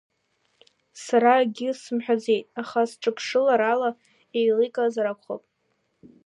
Сара 1.03 1.31
акгьы 1.39 1.69
сымҳәаӡеит, 1.81 2.45
аха 2.61 2.79
сҿаԥшыларала 2.89 3.89
еиликаазар 4.39 5.07
акәхап… 5.07 5.43